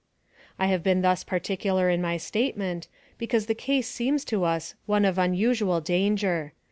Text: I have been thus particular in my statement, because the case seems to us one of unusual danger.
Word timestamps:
I 0.57 0.65
have 0.65 0.81
been 0.81 1.03
thus 1.03 1.23
particular 1.23 1.87
in 1.91 2.01
my 2.01 2.17
statement, 2.17 2.87
because 3.19 3.45
the 3.45 3.53
case 3.53 3.87
seems 3.87 4.25
to 4.25 4.43
us 4.43 4.73
one 4.87 5.05
of 5.05 5.19
unusual 5.19 5.79
danger. 5.79 6.53